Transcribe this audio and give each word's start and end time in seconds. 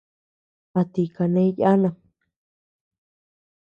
¿A 0.79 0.81
ti 0.91 1.03
kane 1.15 1.43
yanam. 1.59 1.95